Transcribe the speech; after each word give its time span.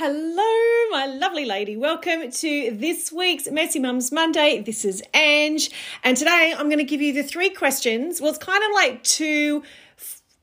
Hello, 0.00 0.90
my 0.92 1.06
lovely 1.06 1.44
lady. 1.44 1.76
Welcome 1.76 2.30
to 2.30 2.70
this 2.70 3.10
week's 3.10 3.50
Messy 3.50 3.80
Mums 3.80 4.12
Monday. 4.12 4.62
This 4.64 4.84
is 4.84 5.02
Ange, 5.12 5.72
and 6.04 6.16
today 6.16 6.54
I'm 6.56 6.66
going 6.68 6.78
to 6.78 6.84
give 6.84 7.02
you 7.02 7.12
the 7.12 7.24
three 7.24 7.50
questions. 7.50 8.20
Well, 8.20 8.30
it's 8.30 8.38
kind 8.38 8.62
of 8.62 8.70
like 8.74 9.02
two 9.02 9.64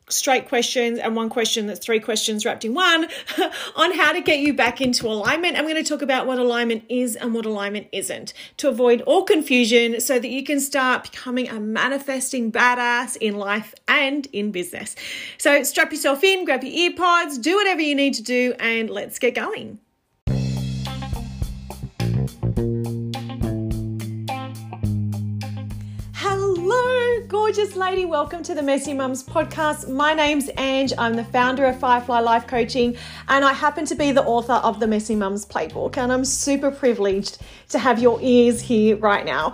straight 0.09 0.47
questions 0.47 0.99
and 0.99 1.15
one 1.15 1.29
question 1.29 1.67
that's 1.67 1.79
three 1.79 1.99
questions 1.99 2.45
wrapped 2.45 2.63
in 2.63 2.73
one 2.73 3.07
on 3.75 3.93
how 3.93 4.11
to 4.11 4.21
get 4.21 4.39
you 4.39 4.53
back 4.53 4.81
into 4.81 5.07
alignment. 5.07 5.57
I'm 5.57 5.63
going 5.63 5.75
to 5.75 5.83
talk 5.83 6.01
about 6.01 6.27
what 6.27 6.37
alignment 6.37 6.83
is 6.89 7.15
and 7.15 7.33
what 7.33 7.45
alignment 7.45 7.87
isn't 7.91 8.33
to 8.57 8.69
avoid 8.69 9.01
all 9.01 9.23
confusion 9.23 9.99
so 9.99 10.19
that 10.19 10.29
you 10.29 10.43
can 10.43 10.59
start 10.59 11.11
becoming 11.11 11.49
a 11.49 11.59
manifesting 11.59 12.51
badass 12.51 13.17
in 13.17 13.35
life 13.35 13.73
and 13.87 14.27
in 14.27 14.51
business. 14.51 14.95
So 15.37 15.63
strap 15.63 15.91
yourself 15.91 16.23
in, 16.23 16.45
grab 16.45 16.63
your 16.63 16.91
earpods, 16.91 17.41
do 17.41 17.55
whatever 17.55 17.81
you 17.81 17.95
need 17.95 18.13
to 18.15 18.23
do, 18.23 18.53
and 18.59 18.89
let's 18.89 19.19
get 19.19 19.35
going. 19.35 19.79
Gorgeous 27.55 27.77
lady. 27.77 28.03
Welcome 28.03 28.43
to 28.43 28.53
the 28.53 28.61
Messy 28.61 28.93
Mums 28.93 29.23
podcast. 29.23 29.87
My 29.87 30.13
name's 30.13 30.49
Ange. 30.57 30.91
I'm 30.97 31.15
the 31.15 31.23
founder 31.23 31.63
of 31.63 31.79
Firefly 31.79 32.19
Life 32.19 32.47
Coaching, 32.47 32.97
and 33.29 33.45
I 33.45 33.53
happen 33.53 33.85
to 33.85 33.95
be 33.95 34.11
the 34.11 34.23
author 34.23 34.55
of 34.55 34.81
the 34.81 34.87
Messy 34.87 35.15
Mums 35.15 35.45
Playbook. 35.45 35.95
And 35.95 36.11
I'm 36.11 36.25
super 36.25 36.69
privileged 36.69 37.37
to 37.69 37.79
have 37.79 37.99
your 37.99 38.19
ears 38.21 38.59
here 38.59 38.97
right 38.97 39.23
now. 39.23 39.53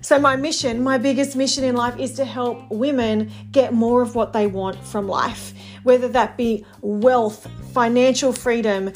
So, 0.00 0.18
my 0.18 0.36
mission, 0.36 0.82
my 0.82 0.96
biggest 0.96 1.36
mission 1.36 1.64
in 1.64 1.76
life 1.76 1.98
is 1.98 2.14
to 2.14 2.24
help 2.24 2.70
women 2.70 3.30
get 3.52 3.74
more 3.74 4.00
of 4.00 4.14
what 4.14 4.32
they 4.32 4.46
want 4.46 4.82
from 4.82 5.06
life, 5.06 5.52
whether 5.84 6.08
that 6.08 6.36
be 6.36 6.66
wealth, 6.80 7.46
financial 7.72 8.32
freedom, 8.32 8.90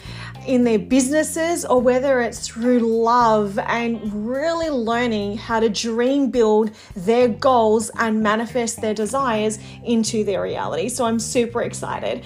in 0.46 0.64
their 0.64 0.78
businesses 0.78 1.64
or 1.66 1.80
whether 1.80 2.20
it's 2.20 2.48
through 2.48 2.78
love 2.78 3.58
and 3.58 4.00
really 4.26 4.70
learning 4.70 5.36
how 5.36 5.60
to 5.60 5.68
dream 5.68 6.30
build 6.30 6.70
their 6.96 7.28
goals 7.28 7.90
and 7.98 8.22
manifest 8.22 8.80
their 8.80 8.94
desires 8.94 9.58
into 9.84 10.24
their 10.24 10.42
reality. 10.42 10.88
So 10.88 11.04
I'm 11.04 11.20
super 11.20 11.62
excited. 11.62 12.24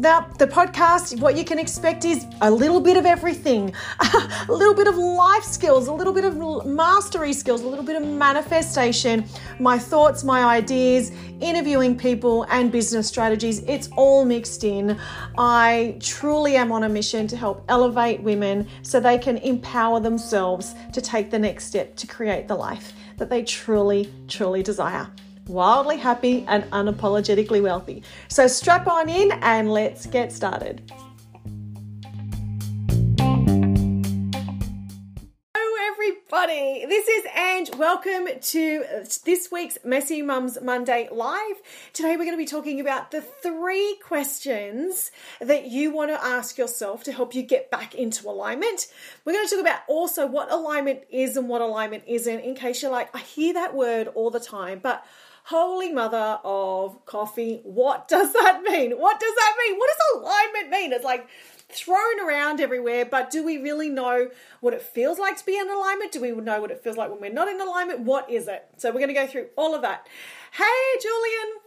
Now, 0.00 0.30
the 0.38 0.46
podcast, 0.46 1.20
what 1.20 1.36
you 1.36 1.44
can 1.44 1.58
expect 1.58 2.06
is 2.06 2.24
a 2.40 2.50
little 2.50 2.80
bit 2.80 2.96
of 2.96 3.04
everything 3.04 3.74
a 4.00 4.46
little 4.48 4.72
bit 4.72 4.86
of 4.86 4.96
life 4.96 5.44
skills, 5.44 5.88
a 5.88 5.92
little 5.92 6.14
bit 6.14 6.24
of 6.24 6.64
mastery 6.64 7.34
skills, 7.34 7.60
a 7.60 7.68
little 7.68 7.84
bit 7.84 7.96
of 7.96 8.08
manifestation, 8.08 9.26
my 9.58 9.78
thoughts, 9.78 10.24
my 10.24 10.42
ideas, 10.42 11.12
interviewing 11.42 11.98
people, 11.98 12.44
and 12.44 12.72
business 12.72 13.08
strategies. 13.08 13.58
It's 13.64 13.90
all 13.94 14.24
mixed 14.24 14.64
in. 14.64 14.98
I 15.36 15.98
truly 16.00 16.56
am 16.56 16.72
on 16.72 16.84
a 16.84 16.88
mission 16.88 17.26
to 17.26 17.36
help 17.36 17.66
elevate 17.68 18.22
women 18.22 18.68
so 18.80 19.00
they 19.00 19.18
can 19.18 19.36
empower 19.36 20.00
themselves 20.00 20.74
to 20.94 21.02
take 21.02 21.30
the 21.30 21.38
next 21.38 21.66
step 21.66 21.94
to 21.96 22.06
create 22.06 22.48
the 22.48 22.56
life 22.56 22.94
that 23.18 23.28
they 23.28 23.44
truly, 23.44 24.10
truly 24.28 24.62
desire 24.62 25.10
wildly 25.50 25.96
happy, 25.96 26.44
and 26.48 26.64
unapologetically 26.70 27.62
wealthy. 27.62 28.02
So 28.28 28.46
strap 28.46 28.86
on 28.86 29.08
in 29.08 29.32
and 29.42 29.70
let's 29.72 30.06
get 30.06 30.32
started. 30.32 30.90
Hello 35.52 35.92
everybody. 35.92 36.86
This 36.86 37.08
is 37.08 37.24
Ange. 37.36 37.74
Welcome 37.76 38.28
to 38.40 38.84
this 39.24 39.48
week's 39.50 39.76
Messy 39.84 40.22
Mums 40.22 40.56
Monday 40.62 41.08
Live. 41.10 41.56
Today 41.92 42.10
we're 42.12 42.24
going 42.24 42.32
to 42.32 42.36
be 42.36 42.46
talking 42.46 42.80
about 42.80 43.10
the 43.10 43.20
three 43.20 43.98
questions 44.06 45.10
that 45.40 45.66
you 45.66 45.90
want 45.90 46.10
to 46.10 46.24
ask 46.24 46.56
yourself 46.58 47.02
to 47.04 47.12
help 47.12 47.34
you 47.34 47.42
get 47.42 47.70
back 47.70 47.94
into 47.96 48.28
alignment. 48.28 48.86
We're 49.24 49.32
going 49.32 49.46
to 49.46 49.50
talk 49.56 49.60
about 49.60 49.80
also 49.88 50.26
what 50.26 50.52
alignment 50.52 51.00
is 51.10 51.36
and 51.36 51.48
what 51.48 51.60
alignment 51.60 52.04
isn't, 52.06 52.40
in 52.40 52.54
case 52.54 52.82
you're 52.82 52.92
like, 52.92 53.14
I 53.14 53.18
hear 53.18 53.54
that 53.54 53.74
word 53.74 54.08
all 54.08 54.30
the 54.30 54.40
time, 54.40 54.78
but 54.80 55.04
Holy 55.50 55.92
mother 55.92 56.38
of 56.44 57.04
coffee, 57.06 57.60
what 57.64 58.06
does 58.06 58.32
that 58.34 58.62
mean? 58.62 58.92
What 58.92 59.18
does 59.18 59.34
that 59.34 59.56
mean? 59.58 59.78
What 59.78 59.90
does 59.90 60.22
alignment 60.22 60.70
mean? 60.70 60.92
It's 60.92 61.04
like 61.04 61.26
thrown 61.68 62.20
around 62.24 62.60
everywhere, 62.60 63.04
but 63.04 63.30
do 63.30 63.44
we 63.44 63.58
really 63.58 63.88
know 63.88 64.30
what 64.60 64.74
it 64.74 64.80
feels 64.80 65.18
like 65.18 65.36
to 65.38 65.44
be 65.44 65.58
in 65.58 65.68
alignment? 65.68 66.12
Do 66.12 66.20
we 66.20 66.30
know 66.30 66.60
what 66.60 66.70
it 66.70 66.84
feels 66.84 66.96
like 66.96 67.10
when 67.10 67.20
we're 67.20 67.32
not 67.32 67.48
in 67.48 67.60
alignment? 67.60 67.98
What 67.98 68.30
is 68.30 68.46
it? 68.46 68.64
So 68.76 68.90
we're 68.90 69.00
going 69.00 69.08
to 69.08 69.14
go 69.14 69.26
through 69.26 69.48
all 69.56 69.74
of 69.74 69.82
that. 69.82 70.06
Hey, 70.52 70.98
Julian. 71.02 71.58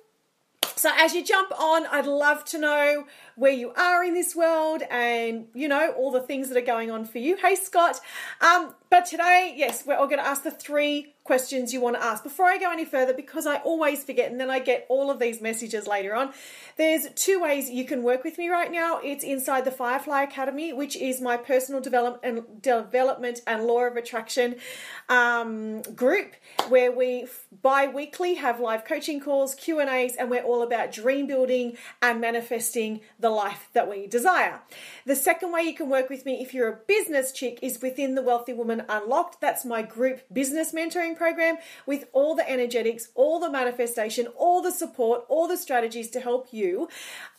So 0.78 0.90
as 0.98 1.14
you 1.14 1.22
jump 1.22 1.52
on, 1.60 1.86
I'd 1.88 2.06
love 2.06 2.46
to 2.46 2.58
know 2.58 3.06
where 3.36 3.52
you 3.52 3.72
are 3.74 4.04
in 4.04 4.14
this 4.14 4.36
world 4.36 4.84
and 4.90 5.48
you 5.54 5.68
know 5.68 5.92
all 5.94 6.12
the 6.12 6.22
things 6.22 6.50
that 6.50 6.58
are 6.58 6.66
going 6.66 6.92
on 6.92 7.06
for 7.06 7.20
you. 7.20 7.38
Hey 7.38 7.56
Scott. 7.56 8.00
Um, 8.42 8.74
but 8.94 9.08
today, 9.08 9.56
yes, 9.58 9.86
we're 9.88 9.96
all 9.96 10.06
going 10.06 10.20
to 10.20 10.28
ask 10.28 10.44
the 10.44 10.52
three 10.52 11.16
questions 11.24 11.74
you 11.74 11.82
want 11.82 11.96
to 11.96 12.04
ask. 12.04 12.22
Before 12.22 12.46
I 12.46 12.60
go 12.60 12.72
any 12.72 12.86
further, 12.86 13.12
because 13.12 13.48
I 13.48 13.56
always 13.58 14.04
forget 14.04 14.30
and 14.30 14.40
then 14.40 14.52
I 14.52 14.60
get 14.60 14.86
all 14.88 15.10
of 15.10 15.18
these 15.18 15.42
messages 15.42 15.88
later 15.88 16.14
on, 16.14 16.32
there's 16.78 17.08
two 17.16 17.42
ways 17.42 17.72
you 17.72 17.86
can 17.86 18.04
work 18.04 18.24
with 18.24 18.38
me 18.38 18.50
right 18.50 18.72
now. 18.72 19.00
It's 19.04 19.24
inside 19.24 19.66
the 19.66 19.72
Firefly 19.72 20.22
Academy, 20.22 20.74
which 20.74 20.96
is 20.96 21.22
my 21.22 21.38
personal 21.38 21.82
development 21.82 22.24
and 22.24 22.62
development 22.62 23.42
and 23.48 23.64
law 23.64 23.82
of 23.82 23.96
attraction 23.96 24.58
um, 25.10 25.82
group, 25.82 26.36
where 26.70 26.92
we 26.92 27.26
bi-weekly 27.64 28.36
have 28.36 28.60
live 28.60 28.86
coaching 28.86 29.20
calls, 29.20 29.56
Q 29.56 29.80
and 29.80 29.90
A's, 29.90 30.16
and 30.18 30.30
we're 30.30 30.44
all 30.44 30.62
about 30.62 30.92
dream 30.92 31.26
building 31.26 31.78
and 32.04 32.22
manifesting 32.22 33.00
the 33.24 33.30
life 33.30 33.70
that 33.72 33.90
we 33.90 34.06
desire. 34.06 34.60
The 35.06 35.16
second 35.16 35.54
way 35.54 35.62
you 35.62 35.74
can 35.74 35.90
work 35.90 36.10
with 36.10 36.26
me 36.26 36.42
if 36.42 36.54
you're 36.54 36.68
a 36.68 36.80
business 36.88 37.32
chick 37.32 37.58
is 37.62 37.82
within 37.82 38.16
the 38.16 38.22
Wealthy 38.22 38.52
Woman 38.52 38.84
Unlocked. 38.90 39.40
That's 39.40 39.64
my 39.64 39.82
group 39.82 40.22
business 40.32 40.74
mentoring 40.74 41.16
program 41.16 41.56
with 41.86 42.04
all 42.12 42.36
the 42.36 42.48
energetics, 42.48 43.08
all 43.16 43.40
the 43.40 43.50
manifestation, 43.50 44.28
all 44.36 44.62
the 44.62 44.72
support, 44.72 45.24
all 45.30 45.48
the 45.48 45.56
strategies 45.56 46.10
to 46.12 46.20
help 46.20 46.50
you 46.52 46.90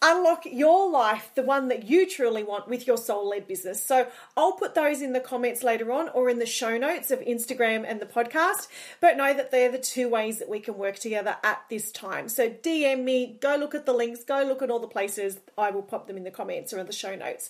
unlock 0.01 0.45
your 0.47 0.91
life, 0.91 1.31
the 1.35 1.43
one 1.43 1.69
that 1.69 1.89
you 1.89 2.09
truly 2.09 2.43
want 2.43 2.67
with 2.67 2.87
your 2.87 2.97
soul 2.97 3.29
led 3.29 3.47
business. 3.47 3.85
So 3.85 4.07
I'll 4.37 4.53
put 4.53 4.75
those 4.75 5.03
in 5.03 5.13
the 5.13 5.21
comments 5.21 5.63
later 5.63 5.93
on 5.93 6.09
or 6.11 6.31
in 6.31 6.39
the 6.39 6.47
show 6.47 6.79
notes 6.79 7.11
of 7.11 7.21
Instagram 7.21 7.85
and 7.87 8.01
the 8.01 8.07
podcast. 8.07 8.69
But 9.01 9.19
know 9.19 9.35
that 9.35 9.51
they're 9.51 9.71
the 9.71 9.79
two 9.79 10.09
ways 10.09 10.39
that 10.39 10.49
we 10.49 10.61
can 10.61 10.79
work 10.79 10.99
together 10.99 11.37
at 11.43 11.63
this 11.69 11.93
time. 11.93 12.29
So 12.29 12.49
DM 12.49 13.05
me, 13.05 13.39
go 13.41 13.57
look 13.57 13.75
at 13.75 13.85
the 13.87 13.93
links, 13.93 14.25
go 14.25 14.43
look 14.43 14.63
at 14.63 14.71
all 14.71 14.79
the 14.79 14.87
places. 14.87 15.39
I 15.57 15.71
will 15.75 15.83
pop 15.83 16.07
them 16.07 16.17
in 16.17 16.25
the 16.25 16.31
comments 16.31 16.73
or 16.73 16.79
in 16.79 16.87
the 16.87 16.93
show 16.93 17.15
notes. 17.15 17.49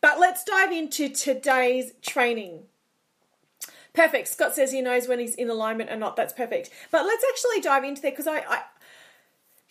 But 0.00 0.18
let's 0.18 0.44
dive 0.44 0.72
into 0.72 1.08
today's 1.08 1.92
training. 2.02 2.64
Perfect. 3.94 4.28
Scott 4.28 4.54
says 4.54 4.72
he 4.72 4.82
knows 4.82 5.08
when 5.08 5.18
he's 5.18 5.34
in 5.34 5.48
alignment 5.48 5.90
or 5.90 5.96
not. 5.96 6.16
That's 6.16 6.32
perfect. 6.32 6.70
But 6.90 7.06
let's 7.06 7.24
actually 7.30 7.62
dive 7.62 7.82
into 7.82 8.02
there 8.02 8.10
because 8.10 8.26
I, 8.26 8.40
I, 8.40 8.62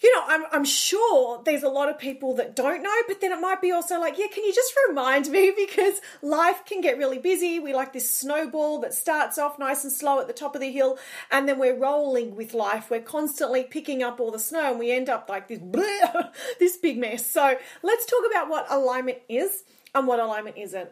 you 0.06 0.16
know, 0.16 0.24
I'm, 0.28 0.44
I'm 0.52 0.66
sure 0.66 1.42
there's 1.44 1.64
a 1.64 1.68
lot 1.68 1.90
of 1.90 1.98
people 1.98 2.36
that 2.36 2.56
don't 2.56 2.84
know, 2.84 2.96
but 3.08 3.22
then 3.22 3.32
it 3.32 3.42
might 3.42 3.60
be 3.60 3.72
also 3.72 4.00
like, 4.00 4.20
yeah, 4.20 4.28
can 4.32 4.44
you 4.44 4.54
just 4.54 4.72
remind 4.88 5.30
me? 5.30 5.52
Because 5.66 6.00
life 6.22 6.64
can 6.66 6.80
get 6.80 7.00
really 7.00 7.18
busy. 7.18 7.60
We 7.60 7.74
like 7.74 7.92
this 7.92 8.08
snowball 8.08 8.82
that 8.82 8.94
starts 8.94 9.40
off 9.40 9.58
nice 9.58 9.84
and 9.84 9.92
slow 9.92 10.20
at 10.20 10.28
the 10.28 10.34
top 10.34 10.54
of 10.54 10.62
the 10.62 10.72
hill, 10.72 11.00
and 11.32 11.50
then 11.50 11.58
we're 11.58 11.76
rolling 11.76 12.36
with 12.36 12.54
life. 12.54 12.92
We're 12.92 13.02
constantly 13.02 13.64
picking 13.64 14.04
up 14.04 14.20
all 14.20 14.30
the 14.30 14.38
snow, 14.38 14.70
and 14.70 14.80
we 14.80 14.92
end 14.92 15.10
up 15.10 15.28
like 15.28 15.48
this, 15.48 15.60
this 16.60 16.78
big 16.78 17.00
mess. 17.00 17.26
So 17.26 17.58
let's 17.82 18.06
talk 18.06 18.22
about 18.30 18.48
what 18.48 18.68
alignment 18.70 19.20
is 19.28 19.64
and 19.96 20.06
what 20.06 20.20
alignment 20.20 20.58
isn't. 20.58 20.90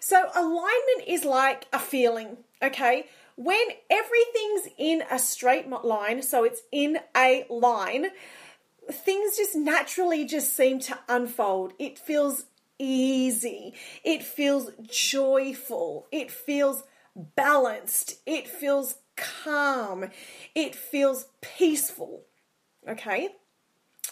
So, 0.00 0.30
alignment 0.34 1.06
is 1.06 1.26
like 1.26 1.66
a 1.70 1.78
feeling, 1.78 2.38
okay? 2.62 3.06
When 3.36 3.66
everything's 3.90 4.68
in 4.78 5.02
a 5.10 5.18
straight 5.18 5.68
line, 5.68 6.22
so 6.22 6.44
it's 6.44 6.62
in 6.72 6.98
a 7.14 7.44
line, 7.50 8.06
things 8.90 9.36
just 9.36 9.54
naturally 9.54 10.24
just 10.24 10.54
seem 10.54 10.80
to 10.80 10.98
unfold. 11.08 11.72
It 11.78 11.98
feels 11.98 12.46
easy. 12.78 13.74
It 14.04 14.22
feels 14.22 14.70
joyful. 14.82 16.06
It 16.10 16.30
feels 16.30 16.84
balanced. 17.14 18.20
It 18.26 18.48
feels 18.48 18.96
calm. 19.16 20.10
It 20.54 20.74
feels 20.74 21.26
peaceful. 21.40 22.22
Okay? 22.88 23.30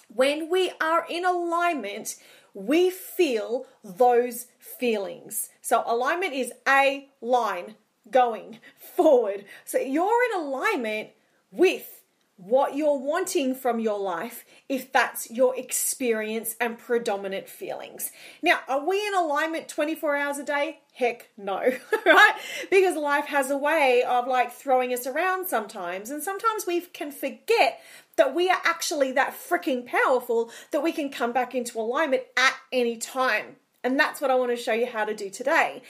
When 0.09 0.51
we 0.51 0.73
are 0.81 1.07
in 1.09 1.25
alignment, 1.25 2.17
we 2.55 2.91
feel 2.91 3.67
those 3.83 4.47
feelings. 4.59 5.49
So 5.61 5.83
alignment 5.87 6.35
is 6.35 6.53
a 6.69 7.09
line 7.21 7.77
going 8.11 8.59
forward. 8.97 9.45
So 9.65 9.79
you're 9.79 10.25
in 10.31 10.41
alignment 10.41 11.11
with 11.51 12.02
what 12.45 12.75
you're 12.75 12.99
wanting 12.99 13.55
from 13.55 13.79
your 13.79 14.01
life 14.01 14.45
if 14.69 14.91
that's 14.91 15.31
your 15.31 15.57
experience 15.57 16.57
and 16.61 16.77
predominant 16.77 17.49
feelings. 17.49 18.11
Now, 18.43 18.59
are 18.67 18.85
we 18.85 19.07
in 19.07 19.15
alignment 19.15 19.69
24 19.69 20.17
hours 20.17 20.39
a 20.39 20.45
day? 20.45 20.81
Heck 20.93 21.29
no, 21.37 21.61
right? 22.07 22.35
Because 22.69 22.97
life 22.97 23.27
has 23.27 23.51
a 23.51 23.57
way 23.57 24.03
of 24.03 24.27
like 24.27 24.51
throwing 24.51 24.93
us 24.93 25.07
around 25.07 25.47
sometimes, 25.47 26.11
and 26.11 26.21
sometimes 26.21 26.67
we 26.67 26.81
can 26.81 27.13
forget 27.13 27.81
that 28.17 28.35
we 28.35 28.51
are 28.51 28.61
actually 28.65 29.13
that 29.13 29.35
freaking 29.35 29.87
powerful 29.87 30.51
that 30.73 30.83
we 30.83 30.91
can 30.91 31.11
come 31.11 31.33
back 31.33 31.55
into 31.55 31.79
alignment 31.79 32.25
at 32.37 32.55
any 32.73 32.97
time. 32.97 33.57
And 33.85 33.99
that's 33.99 34.21
what 34.21 34.33
I 34.33 34.35
want 34.35 34.51
to 34.51 34.57
show 34.57 34.73
you 34.73 34.87
how 34.87 35.05
to 35.05 35.15
do 35.15 35.31
today. 35.31 35.83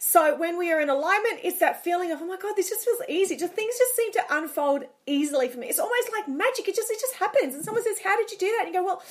So 0.00 0.36
when 0.36 0.56
we 0.56 0.72
are 0.72 0.80
in 0.80 0.88
alignment, 0.88 1.40
it's 1.42 1.58
that 1.58 1.82
feeling 1.82 2.12
of, 2.12 2.22
oh 2.22 2.26
my 2.26 2.36
God, 2.36 2.54
this 2.54 2.70
just 2.70 2.84
feels 2.84 3.00
easy. 3.08 3.36
Just 3.36 3.54
things 3.54 3.74
just 3.76 3.96
seem 3.96 4.12
to 4.12 4.22
unfold 4.30 4.84
easily 5.06 5.48
for 5.48 5.58
me. 5.58 5.66
It's 5.66 5.80
almost 5.80 6.12
like 6.12 6.28
magic. 6.28 6.68
It 6.68 6.76
just 6.76 6.88
it 6.88 7.00
just 7.00 7.14
happens. 7.14 7.56
And 7.56 7.64
someone 7.64 7.82
says, 7.82 7.96
How 8.04 8.16
did 8.16 8.30
you 8.30 8.38
do 8.38 8.46
that? 8.46 8.66
And 8.66 8.74
you 8.74 8.80
go, 8.80 8.86
Well, 8.86 9.02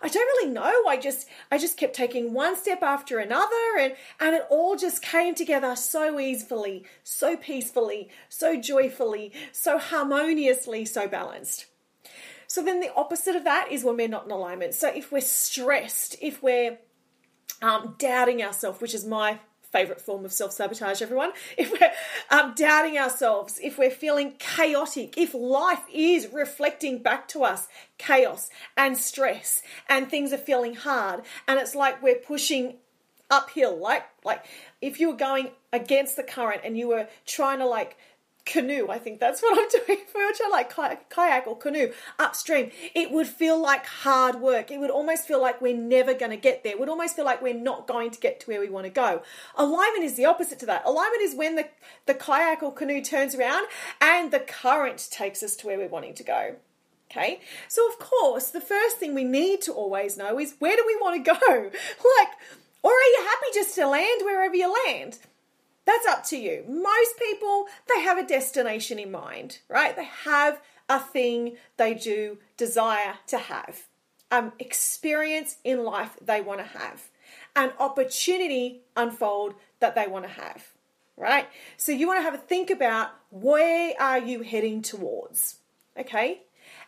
I 0.00 0.08
don't 0.08 0.26
really 0.26 0.50
know. 0.50 0.72
I 0.88 0.96
just 0.96 1.28
I 1.52 1.58
just 1.58 1.76
kept 1.76 1.94
taking 1.94 2.32
one 2.32 2.56
step 2.56 2.82
after 2.82 3.18
another 3.18 3.54
and 3.78 3.94
and 4.18 4.34
it 4.34 4.46
all 4.48 4.76
just 4.76 5.02
came 5.02 5.34
together 5.34 5.76
so 5.76 6.18
easily, 6.18 6.86
so 7.04 7.36
peacefully, 7.36 8.08
so 8.30 8.58
joyfully, 8.58 9.32
so 9.52 9.76
harmoniously, 9.78 10.86
so 10.86 11.06
balanced. 11.06 11.66
So 12.46 12.64
then 12.64 12.80
the 12.80 12.92
opposite 12.94 13.36
of 13.36 13.44
that 13.44 13.70
is 13.70 13.84
when 13.84 13.98
we're 13.98 14.08
not 14.08 14.24
in 14.24 14.30
alignment. 14.30 14.72
So 14.72 14.88
if 14.88 15.12
we're 15.12 15.20
stressed, 15.20 16.16
if 16.22 16.42
we're 16.42 16.78
um, 17.60 17.94
doubting 17.98 18.42
ourselves, 18.42 18.80
which 18.80 18.94
is 18.94 19.04
my 19.04 19.38
favorite 19.72 20.00
form 20.00 20.24
of 20.24 20.32
self 20.32 20.52
sabotage, 20.52 21.02
everyone. 21.02 21.32
If 21.56 21.72
we're 21.72 21.92
um, 22.30 22.54
doubting 22.54 22.98
ourselves, 22.98 23.58
if 23.62 23.78
we're 23.78 23.90
feeling 23.90 24.32
chaotic, 24.38 25.16
if 25.16 25.34
life 25.34 25.82
is 25.92 26.28
reflecting 26.32 26.98
back 26.98 27.28
to 27.28 27.44
us 27.44 27.68
chaos 27.98 28.50
and 28.76 28.96
stress 28.96 29.62
and 29.88 30.08
things 30.08 30.32
are 30.32 30.38
feeling 30.38 30.74
hard, 30.74 31.22
and 31.46 31.58
it's 31.58 31.74
like 31.74 32.02
we're 32.02 32.16
pushing 32.16 32.76
uphill, 33.30 33.78
like 33.78 34.04
like 34.24 34.44
if 34.80 34.98
you 34.98 35.10
were 35.10 35.16
going 35.16 35.50
against 35.72 36.16
the 36.16 36.22
current 36.22 36.62
and 36.64 36.76
you 36.76 36.88
were 36.88 37.06
trying 37.26 37.58
to 37.58 37.66
like 37.66 37.96
canoe. 38.50 38.88
I 38.88 38.98
think 38.98 39.20
that's 39.20 39.40
what 39.40 39.58
I'm 39.58 39.68
doing. 39.86 39.98
Which 40.12 40.40
I 40.44 40.48
like 40.50 40.74
kayak 41.10 41.46
or 41.46 41.56
canoe 41.56 41.92
upstream. 42.18 42.70
It 42.94 43.10
would 43.10 43.26
feel 43.26 43.60
like 43.60 43.86
hard 43.86 44.36
work. 44.36 44.70
It 44.70 44.78
would 44.78 44.90
almost 44.90 45.26
feel 45.26 45.40
like 45.40 45.60
we're 45.60 45.76
never 45.76 46.14
going 46.14 46.30
to 46.30 46.36
get 46.36 46.62
there. 46.62 46.72
It 46.72 46.80
would 46.80 46.88
almost 46.88 47.16
feel 47.16 47.24
like 47.24 47.42
we're 47.42 47.54
not 47.54 47.86
going 47.86 48.10
to 48.10 48.20
get 48.20 48.40
to 48.40 48.46
where 48.48 48.60
we 48.60 48.68
want 48.68 48.86
to 48.86 48.90
go. 48.90 49.22
Alignment 49.56 50.04
is 50.04 50.16
the 50.16 50.26
opposite 50.26 50.58
to 50.60 50.66
that. 50.66 50.82
Alignment 50.84 51.22
is 51.22 51.34
when 51.34 51.56
the, 51.56 51.68
the 52.06 52.14
kayak 52.14 52.62
or 52.62 52.72
canoe 52.72 53.02
turns 53.02 53.34
around 53.34 53.66
and 54.00 54.30
the 54.30 54.40
current 54.40 55.08
takes 55.10 55.42
us 55.42 55.56
to 55.56 55.66
where 55.66 55.78
we're 55.78 55.88
wanting 55.88 56.14
to 56.14 56.24
go. 56.24 56.56
Okay, 57.10 57.40
so 57.66 57.88
of 57.88 57.98
course, 57.98 58.52
the 58.52 58.60
first 58.60 58.98
thing 58.98 59.16
we 59.16 59.24
need 59.24 59.62
to 59.62 59.72
always 59.72 60.16
know 60.16 60.38
is 60.38 60.54
where 60.60 60.76
do 60.76 60.84
we 60.86 60.94
want 60.96 61.24
to 61.24 61.32
go? 61.32 61.70
Like, 62.20 62.28
or 62.82 62.92
are 62.92 63.10
you 63.14 63.26
happy 63.28 63.46
just 63.52 63.74
to 63.74 63.88
land 63.88 64.20
wherever 64.24 64.54
you 64.54 64.72
land? 64.86 65.18
That's 65.86 66.06
up 66.06 66.24
to 66.26 66.36
you. 66.36 66.64
Most 66.68 67.18
people, 67.18 67.66
they 67.88 68.02
have 68.02 68.18
a 68.18 68.26
destination 68.26 68.98
in 68.98 69.10
mind, 69.10 69.58
right? 69.68 69.96
They 69.96 70.08
have 70.24 70.60
a 70.88 71.00
thing 71.00 71.56
they 71.76 71.94
do 71.94 72.38
desire 72.56 73.14
to 73.28 73.38
have, 73.38 73.86
an 74.30 74.52
experience 74.58 75.56
in 75.64 75.84
life 75.84 76.16
they 76.20 76.40
want 76.40 76.60
to 76.60 76.78
have, 76.78 77.08
an 77.56 77.72
opportunity 77.78 78.82
unfold 78.96 79.54
that 79.80 79.94
they 79.94 80.06
want 80.06 80.24
to 80.24 80.30
have, 80.30 80.68
right? 81.16 81.48
So 81.76 81.92
you 81.92 82.06
want 82.06 82.18
to 82.18 82.24
have 82.24 82.34
a 82.34 82.38
think 82.38 82.70
about 82.70 83.10
where 83.30 83.94
are 83.98 84.18
you 84.18 84.42
heading 84.42 84.82
towards, 84.82 85.56
okay? 85.98 86.42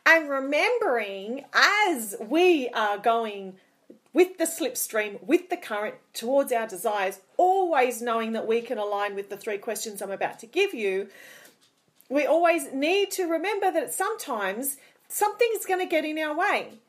And 0.04 0.28
remembering 0.28 1.44
as 1.54 2.16
we 2.20 2.68
are 2.70 2.98
going 2.98 3.54
with 4.14 4.38
the 4.38 4.44
slipstream, 4.44 5.22
with 5.22 5.48
the 5.48 5.56
current 5.56 5.94
towards 6.12 6.52
our 6.52 6.66
desires, 6.66 7.20
always 7.36 8.02
knowing 8.02 8.32
that 8.32 8.46
we 8.46 8.60
can 8.60 8.78
align 8.78 9.14
with 9.14 9.30
the 9.30 9.36
three 9.36 9.58
questions 9.58 10.02
I'm 10.02 10.10
about 10.10 10.38
to 10.40 10.46
give 10.46 10.74
you, 10.74 11.08
we 12.08 12.26
always 12.26 12.72
need 12.72 13.10
to 13.12 13.24
remember 13.24 13.70
that 13.72 13.94
sometimes 13.94 14.76
something's 15.08 15.64
going 15.64 15.80
to 15.80 15.86
get 15.86 16.04
in 16.04 16.18
our 16.18 16.36
way. 16.36 16.80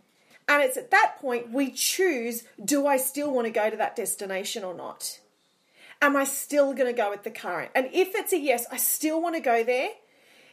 And 0.48 0.62
it's 0.62 0.76
at 0.76 0.92
that 0.92 1.16
point 1.20 1.52
we 1.52 1.72
choose 1.72 2.44
do 2.64 2.86
I 2.86 2.98
still 2.98 3.34
want 3.34 3.48
to 3.48 3.52
go 3.52 3.70
to 3.70 3.78
that 3.78 3.96
destination 3.96 4.64
or 4.64 4.74
not? 4.74 5.20
Am 6.02 6.18
I 6.18 6.26
still 6.26 6.74
going 6.74 6.94
to 6.94 7.02
go 7.02 7.10
with 7.10 7.24
the 7.24 7.32
current? 7.32 7.72
And 7.74 7.88
if 7.94 8.14
it's 8.14 8.34
a 8.34 8.38
yes, 8.38 8.66
I 8.70 8.76
still 8.76 9.22
want 9.22 9.36
to 9.36 9.42
go 9.42 9.64
there, 9.64 9.90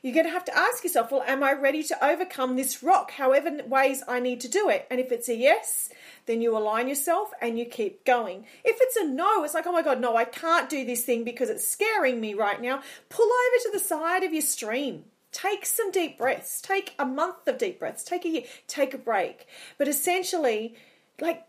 you're 0.02 0.14
going 0.14 0.26
to 0.26 0.32
have 0.32 0.44
to 0.44 0.56
ask 0.56 0.84
yourself, 0.84 1.10
well, 1.10 1.24
am 1.26 1.42
I 1.42 1.52
ready 1.52 1.82
to 1.82 2.04
overcome 2.04 2.54
this 2.54 2.82
rock, 2.82 3.10
however 3.10 3.58
ways 3.66 4.02
I 4.06 4.20
need 4.20 4.40
to 4.42 4.48
do 4.48 4.68
it? 4.68 4.86
And 4.90 5.00
if 5.00 5.10
it's 5.10 5.28
a 5.28 5.34
yes, 5.34 5.90
then 6.30 6.40
you 6.40 6.56
align 6.56 6.86
yourself 6.86 7.32
and 7.42 7.58
you 7.58 7.64
keep 7.64 8.04
going. 8.04 8.44
If 8.64 8.76
it's 8.80 8.96
a 8.96 9.04
no, 9.04 9.42
it's 9.42 9.52
like, 9.52 9.66
oh 9.66 9.72
my 9.72 9.82
God, 9.82 10.00
no, 10.00 10.16
I 10.16 10.24
can't 10.24 10.68
do 10.68 10.86
this 10.86 11.04
thing 11.04 11.24
because 11.24 11.50
it's 11.50 11.66
scaring 11.66 12.20
me 12.20 12.34
right 12.34 12.62
now. 12.62 12.82
Pull 13.08 13.26
over 13.26 13.62
to 13.64 13.70
the 13.72 13.80
side 13.80 14.22
of 14.22 14.32
your 14.32 14.42
stream. 14.42 15.04
Take 15.32 15.66
some 15.66 15.90
deep 15.90 16.18
breaths. 16.18 16.60
Take 16.60 16.94
a 16.98 17.04
month 17.04 17.48
of 17.48 17.58
deep 17.58 17.80
breaths. 17.80 18.04
Take 18.04 18.24
a 18.24 18.28
year. 18.28 18.42
Take 18.68 18.94
a 18.94 18.98
break. 18.98 19.46
But 19.76 19.88
essentially, 19.88 20.76
like, 21.20 21.44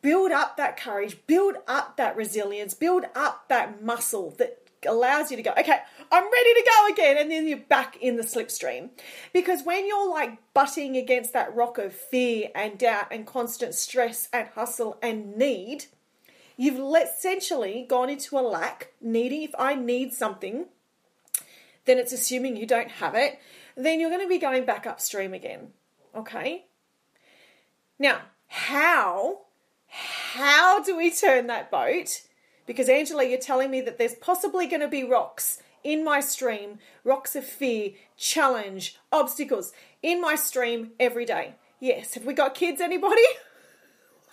build 0.00 0.32
up 0.32 0.56
that 0.56 0.78
courage, 0.78 1.18
build 1.26 1.56
up 1.66 1.96
that 1.96 2.16
resilience, 2.16 2.74
build 2.74 3.04
up 3.14 3.48
that 3.48 3.82
muscle 3.82 4.34
that 4.38 4.61
allows 4.86 5.30
you 5.30 5.36
to 5.36 5.42
go, 5.42 5.52
okay, 5.52 5.78
I'm 6.10 6.24
ready 6.24 6.54
to 6.54 6.70
go 6.70 6.92
again. 6.92 7.18
And 7.18 7.30
then 7.30 7.48
you're 7.48 7.58
back 7.58 7.96
in 8.00 8.16
the 8.16 8.22
slipstream. 8.22 8.90
Because 9.32 9.62
when 9.64 9.86
you're 9.86 10.10
like 10.10 10.38
butting 10.54 10.96
against 10.96 11.32
that 11.32 11.54
rock 11.54 11.78
of 11.78 11.92
fear 11.92 12.48
and 12.54 12.78
doubt 12.78 13.06
and 13.10 13.26
constant 13.26 13.74
stress 13.74 14.28
and 14.32 14.48
hustle 14.48 14.98
and 15.02 15.36
need, 15.36 15.86
you've 16.56 16.80
essentially 17.02 17.86
gone 17.88 18.10
into 18.10 18.38
a 18.38 18.40
lack, 18.40 18.92
needing. 19.00 19.42
If 19.42 19.54
I 19.58 19.74
need 19.74 20.12
something, 20.12 20.66
then 21.84 21.98
it's 21.98 22.12
assuming 22.12 22.56
you 22.56 22.66
don't 22.66 22.90
have 22.90 23.14
it. 23.14 23.38
Then 23.76 24.00
you're 24.00 24.10
going 24.10 24.22
to 24.22 24.28
be 24.28 24.38
going 24.38 24.64
back 24.64 24.86
upstream 24.86 25.34
again. 25.34 25.68
Okay? 26.14 26.66
Now, 27.98 28.20
how? 28.48 29.42
How 29.86 30.82
do 30.82 30.96
we 30.96 31.10
turn 31.10 31.46
that 31.46 31.70
boat? 31.70 32.22
Because, 32.66 32.88
Angela, 32.88 33.24
you're 33.24 33.38
telling 33.38 33.70
me 33.70 33.80
that 33.82 33.98
there's 33.98 34.14
possibly 34.14 34.66
going 34.66 34.82
to 34.82 34.88
be 34.88 35.04
rocks 35.04 35.62
in 35.84 36.04
my 36.04 36.20
stream, 36.20 36.78
rocks 37.04 37.34
of 37.34 37.44
fear, 37.44 37.92
challenge, 38.16 38.98
obstacles 39.10 39.72
in 40.02 40.20
my 40.20 40.34
stream 40.34 40.92
every 41.00 41.24
day. 41.24 41.54
Yes. 41.80 42.14
Have 42.14 42.24
we 42.24 42.34
got 42.34 42.54
kids, 42.54 42.80
anybody? 42.80 43.22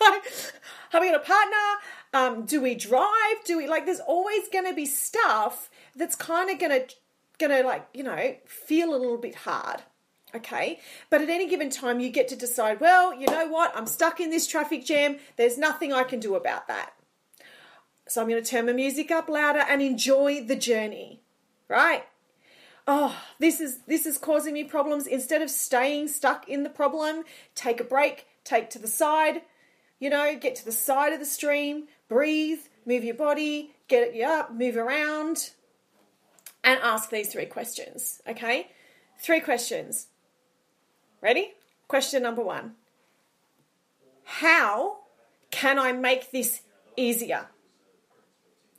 Have 0.00 1.02
we 1.02 1.10
got 1.10 1.20
a 1.20 1.24
partner? 1.24 1.56
Um, 2.12 2.46
do 2.46 2.60
we 2.60 2.74
drive? 2.74 3.44
Do 3.44 3.56
we 3.56 3.68
like? 3.68 3.86
There's 3.86 4.00
always 4.00 4.48
going 4.48 4.66
to 4.66 4.74
be 4.74 4.86
stuff 4.86 5.70
that's 5.94 6.16
kind 6.16 6.50
of 6.50 6.58
going 6.58 6.72
to, 6.72 6.94
going 7.38 7.62
to 7.62 7.66
like 7.66 7.86
you 7.92 8.02
know 8.02 8.36
feel 8.46 8.94
a 8.94 8.98
little 8.98 9.18
bit 9.18 9.34
hard. 9.34 9.82
Okay, 10.34 10.78
but 11.10 11.20
at 11.20 11.28
any 11.28 11.48
given 11.48 11.70
time, 11.70 12.00
you 12.00 12.08
get 12.08 12.28
to 12.28 12.36
decide. 12.36 12.80
Well, 12.80 13.14
you 13.14 13.26
know 13.26 13.48
what? 13.48 13.76
I'm 13.76 13.86
stuck 13.86 14.20
in 14.20 14.30
this 14.30 14.46
traffic 14.46 14.84
jam. 14.84 15.18
There's 15.36 15.58
nothing 15.58 15.92
I 15.92 16.04
can 16.04 16.20
do 16.20 16.36
about 16.36 16.68
that. 16.68 16.92
So 18.10 18.20
I'm 18.20 18.28
going 18.28 18.42
to 18.42 18.50
turn 18.50 18.66
my 18.66 18.72
music 18.72 19.12
up 19.12 19.28
louder 19.28 19.60
and 19.60 19.80
enjoy 19.80 20.42
the 20.44 20.56
journey, 20.56 21.20
right? 21.68 22.06
Oh, 22.84 23.16
this 23.38 23.60
is 23.60 23.82
this 23.86 24.04
is 24.04 24.18
causing 24.18 24.52
me 24.52 24.64
problems. 24.64 25.06
Instead 25.06 25.42
of 25.42 25.48
staying 25.48 26.08
stuck 26.08 26.48
in 26.48 26.64
the 26.64 26.70
problem, 26.70 27.22
take 27.54 27.78
a 27.78 27.84
break, 27.84 28.26
take 28.42 28.68
to 28.70 28.80
the 28.80 28.88
side, 28.88 29.42
you 30.00 30.10
know, 30.10 30.36
get 30.36 30.56
to 30.56 30.64
the 30.64 30.72
side 30.72 31.12
of 31.12 31.20
the 31.20 31.24
stream, 31.24 31.86
breathe, 32.08 32.58
move 32.84 33.04
your 33.04 33.14
body, 33.14 33.76
get 33.86 34.12
it 34.12 34.22
up, 34.22 34.52
move 34.52 34.76
around, 34.76 35.50
and 36.64 36.80
ask 36.82 37.10
these 37.10 37.32
three 37.32 37.46
questions. 37.46 38.20
Okay? 38.26 38.72
Three 39.20 39.38
questions. 39.38 40.08
Ready? 41.20 41.52
Question 41.86 42.24
number 42.24 42.42
one 42.42 42.74
How 44.24 44.96
can 45.52 45.78
I 45.78 45.92
make 45.92 46.32
this 46.32 46.62
easier? 46.96 47.46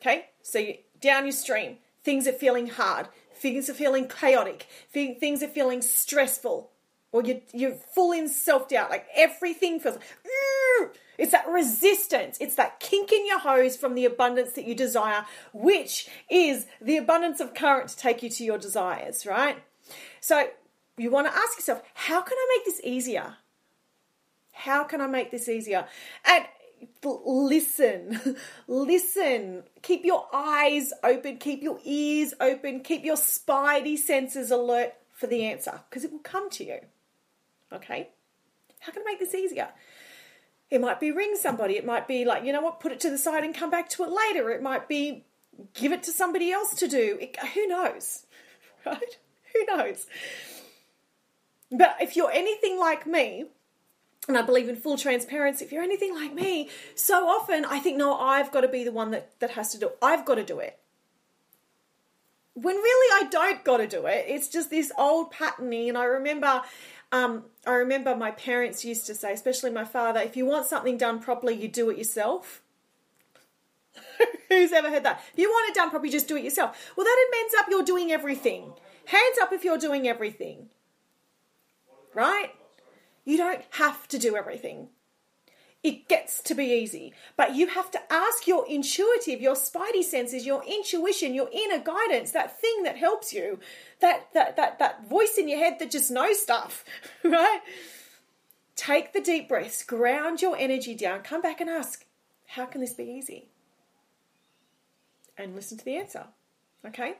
Okay, 0.01 0.25
so 0.41 0.57
you, 0.57 0.75
down 0.99 1.25
your 1.25 1.31
stream, 1.31 1.77
things 2.03 2.27
are 2.27 2.33
feeling 2.33 2.67
hard, 2.67 3.07
things 3.35 3.69
are 3.69 3.73
feeling 3.73 4.07
chaotic, 4.07 4.67
things 4.91 5.43
are 5.43 5.47
feeling 5.47 5.83
stressful, 5.83 6.71
or 7.11 7.23
you're, 7.23 7.41
you're 7.53 7.73
full 7.73 8.11
in 8.11 8.27
self 8.27 8.67
doubt. 8.69 8.89
Like 8.89 9.05
everything 9.15 9.79
feels. 9.79 9.99
It's 11.17 11.33
that 11.33 11.47
resistance. 11.47 12.37
It's 12.41 12.55
that 12.55 12.79
kink 12.79 13.11
in 13.11 13.27
your 13.27 13.39
hose 13.39 13.77
from 13.77 13.93
the 13.93 14.05
abundance 14.05 14.53
that 14.53 14.65
you 14.65 14.73
desire, 14.73 15.25
which 15.53 16.09
is 16.31 16.65
the 16.81 16.97
abundance 16.97 17.39
of 17.39 17.53
current 17.53 17.89
to 17.89 17.97
take 17.97 18.23
you 18.23 18.29
to 18.29 18.43
your 18.43 18.57
desires, 18.57 19.25
right? 19.27 19.61
So 20.19 20.47
you 20.97 21.11
want 21.11 21.27
to 21.27 21.33
ask 21.33 21.57
yourself, 21.57 21.83
how 21.93 22.21
can 22.21 22.37
I 22.37 22.57
make 22.57 22.65
this 22.65 22.81
easier? 22.83 23.35
How 24.51 24.83
can 24.83 24.99
I 24.99 25.07
make 25.07 25.29
this 25.29 25.47
easier? 25.47 25.85
And 26.25 26.45
listen, 27.03 28.37
listen. 28.67 29.63
Keep 29.81 30.05
your 30.05 30.27
eyes 30.33 30.93
open, 31.03 31.37
keep 31.37 31.61
your 31.61 31.79
ears 31.83 32.33
open, 32.39 32.81
keep 32.81 33.03
your 33.03 33.15
spidey 33.15 33.97
senses 33.97 34.51
alert 34.51 34.93
for 35.11 35.27
the 35.27 35.43
answer 35.45 35.81
because 35.89 36.03
it 36.03 36.11
will 36.11 36.19
come 36.19 36.49
to 36.51 36.65
you. 36.65 36.79
Okay? 37.71 38.09
How 38.79 38.91
can 38.91 39.03
I 39.03 39.11
make 39.11 39.19
this 39.19 39.35
easier? 39.35 39.69
It 40.69 40.81
might 40.81 40.99
be 40.99 41.11
ring 41.11 41.35
somebody. 41.35 41.75
It 41.75 41.85
might 41.85 42.07
be 42.07 42.25
like, 42.25 42.45
you 42.45 42.53
know 42.53 42.61
what, 42.61 42.79
put 42.79 42.91
it 42.91 42.99
to 43.01 43.09
the 43.09 43.17
side 43.17 43.43
and 43.43 43.53
come 43.53 43.69
back 43.69 43.89
to 43.89 44.03
it 44.03 44.09
later. 44.09 44.49
It 44.49 44.61
might 44.61 44.87
be 44.87 45.25
give 45.73 45.91
it 45.91 46.03
to 46.03 46.11
somebody 46.11 46.51
else 46.51 46.73
to 46.75 46.87
do. 46.87 47.17
It, 47.19 47.37
who 47.53 47.67
knows? 47.67 48.25
Right? 48.83 49.19
Who 49.53 49.63
knows? 49.65 50.07
But 51.71 51.97
if 52.01 52.15
you're 52.15 52.31
anything 52.31 52.79
like 52.79 53.05
me, 53.05 53.45
and 54.27 54.37
I 54.37 54.41
believe 54.43 54.69
in 54.69 54.75
full 54.75 54.97
transparency. 54.97 55.65
If 55.65 55.71
you're 55.71 55.83
anything 55.83 56.13
like 56.13 56.33
me, 56.33 56.69
so 56.95 57.27
often 57.27 57.65
I 57.65 57.79
think, 57.79 57.97
no, 57.97 58.17
I've 58.17 58.51
got 58.51 58.61
to 58.61 58.67
be 58.67 58.83
the 58.83 58.91
one 58.91 59.11
that, 59.11 59.31
that 59.39 59.51
has 59.51 59.71
to 59.71 59.79
do 59.79 59.87
it. 59.87 59.97
I've 60.01 60.25
got 60.25 60.35
to 60.35 60.43
do 60.43 60.59
it. 60.59 60.77
When 62.53 62.75
really 62.75 63.25
I 63.25 63.29
don't 63.29 63.63
got 63.63 63.77
to 63.77 63.87
do 63.87 64.05
it. 64.05 64.25
It's 64.27 64.47
just 64.47 64.69
this 64.69 64.91
old 64.97 65.31
patterning. 65.31 65.89
And 65.89 65.97
I 65.97 66.03
remember, 66.03 66.61
um, 67.11 67.45
I 67.65 67.73
remember 67.73 68.15
my 68.15 68.31
parents 68.31 68.85
used 68.85 69.07
to 69.07 69.15
say, 69.15 69.33
especially 69.33 69.71
my 69.71 69.85
father, 69.85 70.19
if 70.19 70.37
you 70.37 70.45
want 70.45 70.67
something 70.67 70.97
done 70.97 71.19
properly, 71.19 71.55
you 71.55 71.67
do 71.67 71.89
it 71.89 71.97
yourself. 71.97 72.61
Who's 74.49 74.71
ever 74.71 74.89
heard 74.89 75.03
that? 75.03 75.23
If 75.33 75.39
you 75.39 75.49
want 75.49 75.69
it 75.69 75.75
done 75.75 75.89
properly, 75.89 76.11
just 76.11 76.27
do 76.27 76.37
it 76.37 76.43
yourself. 76.43 76.93
Well, 76.95 77.05
that 77.05 77.27
ends 77.41 77.55
up 77.57 77.65
you're 77.69 77.83
doing 77.83 78.11
everything. 78.11 78.73
Hands 79.05 79.37
up 79.41 79.51
if 79.51 79.63
you're 79.63 79.79
doing 79.79 80.07
everything. 80.07 80.69
Right? 82.13 82.51
You 83.25 83.37
don't 83.37 83.61
have 83.71 84.07
to 84.09 84.17
do 84.17 84.35
everything. 84.35 84.89
It 85.83 86.07
gets 86.07 86.43
to 86.43 86.53
be 86.53 86.65
easy, 86.65 87.13
but 87.35 87.55
you 87.55 87.65
have 87.67 87.89
to 87.91 88.13
ask 88.13 88.45
your 88.45 88.67
intuitive, 88.67 89.41
your 89.41 89.55
spidey 89.55 90.03
senses, 90.03 90.45
your 90.45 90.63
intuition, 90.63 91.33
your 91.33 91.49
inner 91.51 91.79
guidance, 91.79 92.31
that 92.31 92.61
thing 92.61 92.83
that 92.83 92.97
helps 92.97 93.33
you, 93.33 93.59
that 93.99 94.27
that 94.35 94.57
that 94.57 94.77
that 94.77 95.09
voice 95.09 95.37
in 95.39 95.49
your 95.49 95.57
head 95.57 95.79
that 95.79 95.89
just 95.89 96.11
knows 96.11 96.39
stuff, 96.39 96.85
right? 97.23 97.61
Take 98.75 99.13
the 99.13 99.21
deep 99.21 99.49
breaths, 99.49 99.83
ground 99.83 100.41
your 100.41 100.55
energy 100.55 100.93
down, 100.93 101.21
come 101.21 101.41
back 101.41 101.61
and 101.61 101.69
ask, 101.69 102.05
how 102.45 102.65
can 102.65 102.81
this 102.81 102.93
be 102.93 103.03
easy? 103.03 103.47
And 105.37 105.55
listen 105.55 105.77
to 105.79 105.85
the 105.85 105.97
answer. 105.97 106.25
Okay? 106.85 107.15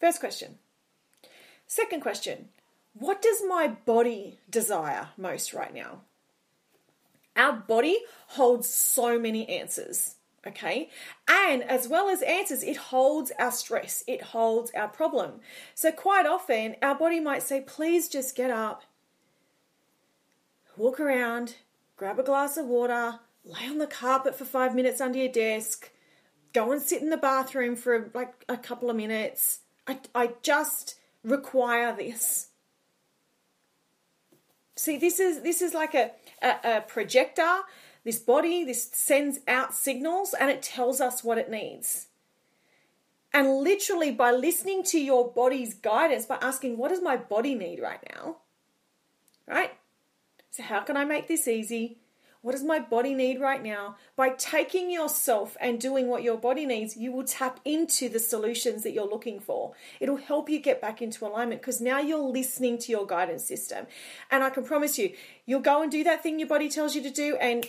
First 0.00 0.20
question. 0.20 0.58
Second 1.66 2.00
question 2.00 2.48
what 2.94 3.22
does 3.22 3.42
my 3.46 3.68
body 3.68 4.38
desire 4.48 5.08
most 5.16 5.54
right 5.54 5.72
now? 5.72 6.02
Our 7.36 7.52
body 7.52 7.98
holds 8.28 8.68
so 8.68 9.18
many 9.18 9.48
answers, 9.48 10.16
okay? 10.46 10.90
And 11.28 11.62
as 11.62 11.88
well 11.88 12.08
as 12.08 12.22
answers, 12.22 12.62
it 12.62 12.76
holds 12.76 13.32
our 13.38 13.52
stress, 13.52 14.02
it 14.06 14.22
holds 14.22 14.70
our 14.72 14.88
problem. 14.88 15.40
So, 15.74 15.92
quite 15.92 16.26
often, 16.26 16.76
our 16.82 16.94
body 16.94 17.20
might 17.20 17.42
say, 17.42 17.60
please 17.60 18.08
just 18.08 18.36
get 18.36 18.50
up, 18.50 18.82
walk 20.76 20.98
around, 20.98 21.54
grab 21.96 22.18
a 22.18 22.24
glass 22.24 22.56
of 22.56 22.66
water, 22.66 23.20
lay 23.44 23.66
on 23.68 23.78
the 23.78 23.86
carpet 23.86 24.34
for 24.34 24.44
five 24.44 24.74
minutes 24.74 25.00
under 25.00 25.18
your 25.18 25.32
desk, 25.32 25.90
go 26.52 26.72
and 26.72 26.82
sit 26.82 27.00
in 27.00 27.10
the 27.10 27.16
bathroom 27.16 27.76
for 27.76 28.10
like 28.12 28.44
a 28.48 28.56
couple 28.56 28.90
of 28.90 28.96
minutes. 28.96 29.60
I, 29.86 29.98
I 30.14 30.32
just 30.42 30.96
require 31.22 31.94
this. 31.96 32.49
See, 34.80 34.96
this 34.96 35.20
is 35.20 35.42
this 35.42 35.60
is 35.60 35.74
like 35.74 35.94
a, 35.94 36.12
a, 36.40 36.56
a 36.64 36.80
projector. 36.80 37.60
This 38.02 38.18
body, 38.18 38.64
this 38.64 38.88
sends 38.90 39.40
out 39.46 39.74
signals 39.74 40.32
and 40.32 40.50
it 40.50 40.62
tells 40.62 41.02
us 41.02 41.22
what 41.22 41.36
it 41.36 41.50
needs. 41.50 42.06
And 43.30 43.58
literally, 43.58 44.10
by 44.10 44.32
listening 44.32 44.82
to 44.84 44.98
your 44.98 45.30
body's 45.30 45.74
guidance, 45.74 46.24
by 46.24 46.38
asking, 46.40 46.78
What 46.78 46.88
does 46.88 47.02
my 47.02 47.18
body 47.18 47.54
need 47.54 47.80
right 47.82 48.02
now? 48.16 48.38
Right? 49.46 49.72
So, 50.50 50.62
how 50.62 50.80
can 50.80 50.96
I 50.96 51.04
make 51.04 51.28
this 51.28 51.46
easy? 51.46 51.98
What 52.42 52.52
does 52.52 52.64
my 52.64 52.78
body 52.78 53.12
need 53.12 53.38
right 53.38 53.62
now? 53.62 53.96
By 54.16 54.30
taking 54.30 54.90
yourself 54.90 55.58
and 55.60 55.78
doing 55.78 56.08
what 56.08 56.22
your 56.22 56.38
body 56.38 56.64
needs, 56.64 56.96
you 56.96 57.12
will 57.12 57.24
tap 57.24 57.60
into 57.66 58.08
the 58.08 58.18
solutions 58.18 58.82
that 58.82 58.92
you're 58.92 59.08
looking 59.08 59.40
for. 59.40 59.74
It'll 60.00 60.16
help 60.16 60.48
you 60.48 60.58
get 60.58 60.80
back 60.80 61.02
into 61.02 61.26
alignment 61.26 61.60
because 61.60 61.82
now 61.82 62.00
you're 62.00 62.18
listening 62.18 62.78
to 62.78 62.92
your 62.92 63.06
guidance 63.06 63.44
system. 63.44 63.86
And 64.30 64.42
I 64.42 64.48
can 64.48 64.64
promise 64.64 64.98
you, 64.98 65.12
you'll 65.44 65.60
go 65.60 65.82
and 65.82 65.92
do 65.92 66.02
that 66.04 66.22
thing 66.22 66.38
your 66.38 66.48
body 66.48 66.70
tells 66.70 66.94
you 66.94 67.02
to 67.02 67.10
do, 67.10 67.36
and 67.36 67.66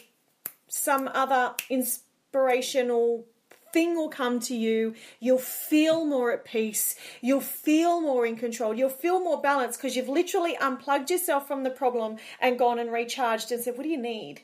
some 0.69 1.09
other 1.13 1.53
inspirational 1.69 3.25
thing 3.73 3.95
will 3.95 4.09
come 4.09 4.39
to 4.39 4.55
you. 4.55 4.95
You'll 5.19 5.37
feel 5.37 6.05
more 6.05 6.31
at 6.31 6.45
peace. 6.45 6.95
You'll 7.19 7.41
feel 7.41 7.99
more 7.99 8.25
in 8.25 8.37
control. 8.37 8.73
You'll 8.73 8.89
feel 8.89 9.19
more 9.19 9.41
balanced 9.41 9.79
because 9.79 9.97
you've 9.97 10.07
literally 10.07 10.55
unplugged 10.55 11.09
yourself 11.09 11.45
from 11.45 11.63
the 11.63 11.69
problem 11.69 12.17
and 12.39 12.57
gone 12.57 12.79
and 12.79 12.91
recharged 12.91 13.51
and 13.51 13.61
said, 13.61 13.75
What 13.75 13.83
do 13.83 13.89
you 13.89 14.01
need? 14.01 14.43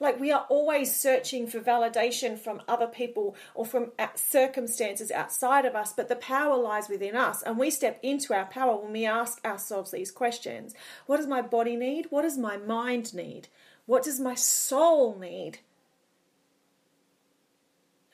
Like 0.00 0.18
we 0.18 0.32
are 0.32 0.44
always 0.48 0.94
searching 0.94 1.46
for 1.46 1.60
validation 1.60 2.38
from 2.38 2.62
other 2.66 2.88
people 2.88 3.36
or 3.54 3.64
from 3.64 3.92
circumstances 4.16 5.10
outside 5.12 5.64
of 5.64 5.76
us, 5.76 5.92
but 5.92 6.08
the 6.08 6.16
power 6.16 6.56
lies 6.56 6.88
within 6.88 7.14
us. 7.14 7.42
And 7.42 7.58
we 7.58 7.70
step 7.70 8.00
into 8.02 8.34
our 8.34 8.46
power 8.46 8.76
when 8.76 8.92
we 8.92 9.06
ask 9.06 9.44
ourselves 9.44 9.92
these 9.92 10.10
questions 10.10 10.74
What 11.06 11.18
does 11.18 11.26
my 11.26 11.42
body 11.42 11.76
need? 11.76 12.06
What 12.10 12.22
does 12.22 12.36
my 12.36 12.56
mind 12.56 13.14
need? 13.14 13.48
What 13.86 14.02
does 14.02 14.18
my 14.18 14.34
soul 14.34 15.16
need? 15.18 15.58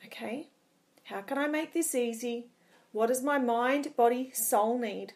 Okay, 0.05 0.47
how 1.05 1.21
can 1.21 1.37
I 1.37 1.47
make 1.47 1.73
this 1.73 1.95
easy? 1.95 2.47
What 2.91 3.07
does 3.07 3.23
my 3.23 3.37
mind, 3.37 3.95
body, 3.95 4.31
soul 4.33 4.77
need? 4.77 5.13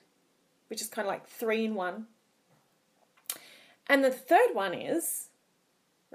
Which 0.69 0.81
is 0.81 0.87
kind 0.87 1.05
of 1.05 1.11
like 1.11 1.27
three 1.27 1.65
in 1.65 1.75
one. 1.75 2.07
And 3.87 4.03
the 4.03 4.11
third 4.11 4.53
one 4.53 4.73
is 4.73 5.27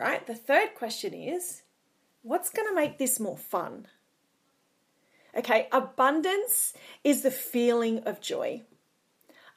right? 0.01 0.27
The 0.27 0.35
third 0.35 0.75
question 0.75 1.15
is 1.15 1.63
what's 2.23 2.51
going 2.51 2.69
to 2.69 2.75
make 2.75 2.99
this 2.99 3.21
more 3.21 3.37
fun? 3.39 3.87
Okay, 5.37 5.69
abundance 5.71 6.73
is 7.05 7.23
the 7.23 7.31
feeling 7.31 8.01
of 8.01 8.21
joy. 8.21 8.63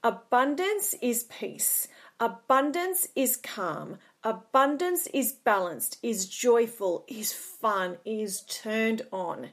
Abundance 0.03 0.93
is 1.01 1.23
peace. 1.23 1.87
Abundance 2.19 3.07
is 3.15 3.37
calm. 3.37 3.97
Abundance 4.23 5.07
is 5.07 5.31
balanced, 5.31 5.97
is 6.03 6.27
joyful, 6.27 7.05
is 7.07 7.33
fun, 7.33 7.97
is 8.05 8.41
turned 8.41 9.01
on. 9.11 9.49